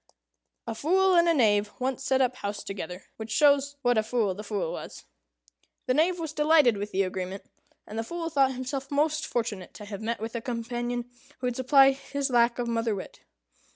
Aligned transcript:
A 0.65 0.73
Fool 0.73 1.13
and 1.15 1.29
a 1.29 1.33
Knave 1.35 1.69
once 1.77 2.03
set 2.03 2.21
up 2.21 2.37
house 2.37 2.63
together; 2.63 3.03
which 3.17 3.29
shows 3.29 3.75
what 3.83 3.99
a 3.99 4.01
fool 4.01 4.33
the 4.33 4.43
Fool 4.43 4.71
was. 4.71 5.05
The 5.85 5.93
Knave 5.93 6.17
was 6.17 6.33
delighted 6.33 6.75
with 6.75 6.91
the 6.91 7.03
agreement; 7.03 7.43
and 7.85 7.99
the 7.99 8.03
Fool 8.03 8.31
thought 8.31 8.53
himself 8.53 8.89
most 8.89 9.27
fortunate 9.27 9.75
to 9.75 9.85
have 9.85 10.01
met 10.01 10.19
with 10.19 10.33
a 10.33 10.41
companion 10.41 11.07
who 11.37 11.45
would 11.45 11.55
supply 11.55 11.91
his 11.91 12.31
lack 12.31 12.57
of 12.57 12.67
mother 12.67 12.95
wit. 12.95 13.19